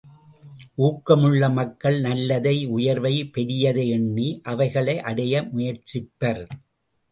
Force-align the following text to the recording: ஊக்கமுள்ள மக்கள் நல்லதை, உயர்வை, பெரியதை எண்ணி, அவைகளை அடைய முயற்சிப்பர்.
ஊக்கமுள்ள 0.77 1.49
மக்கள் 1.53 1.99
நல்லதை, 1.99 2.65
உயர்வை, 2.65 3.31
பெரியதை 3.37 3.87
எண்ணி, 3.87 4.41
அவைகளை 4.43 4.99
அடைய 5.01 5.41
முயற்சிப்பர். 5.41 6.43